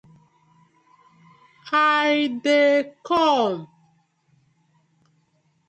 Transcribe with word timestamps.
I 2.03 2.15
dey 2.43 2.75
kom. 3.07 3.53